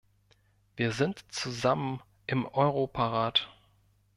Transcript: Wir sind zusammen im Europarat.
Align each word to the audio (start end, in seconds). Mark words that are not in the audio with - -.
Wir 0.77 0.93
sind 0.93 1.31
zusammen 1.31 2.01
im 2.25 2.47
Europarat. 2.47 3.47